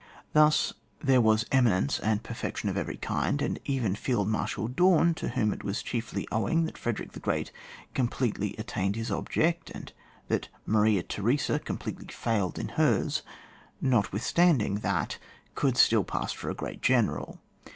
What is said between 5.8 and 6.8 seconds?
chiefly owing that